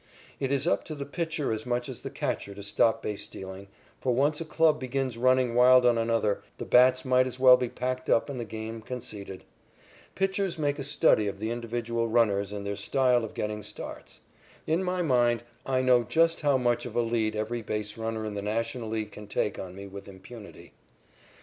[0.39, 3.67] It is up to the pitcher as much as the catcher to stop base stealing,
[3.99, 7.69] for once a club begins running wild on another, the bats might as well be
[7.69, 9.43] packed up and the game conceded.
[10.15, 14.21] Pitchers make a study of the individual runners and their styles of getting starts.
[14.65, 18.33] In my mind, I know just how much of a lead every base runner in
[18.33, 20.73] the National League can take on me with impunity.